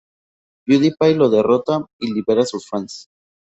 [0.65, 3.07] Pewdiepie lo derrota y libera a sus fans.